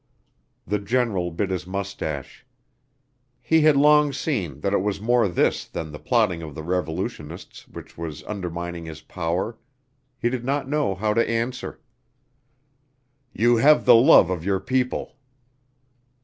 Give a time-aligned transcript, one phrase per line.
[0.65, 2.43] The General bit his moustache.
[3.39, 7.67] He had long seen that it was more this than the plotting of the Revolutionists
[7.67, 9.59] which was undermining his power.
[10.19, 11.79] He did not know how to answer.
[13.31, 15.17] "You have the love of your people."